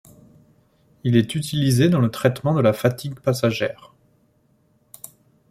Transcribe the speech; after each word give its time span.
Il 1.03 1.15
est 1.15 1.35
utilisé 1.35 1.87
dans 1.87 1.99
le 2.01 2.09
traitement 2.09 2.55
de 2.55 2.61
la 2.61 2.73
fatigue 2.73 3.19
passagère. 3.19 3.93